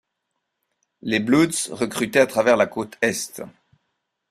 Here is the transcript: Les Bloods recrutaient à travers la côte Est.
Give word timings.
Les 1.03 1.19
Bloods 1.19 1.69
recrutaient 1.71 2.17
à 2.21 2.25
travers 2.25 2.57
la 2.57 2.65
côte 2.65 2.97
Est. 3.03 3.43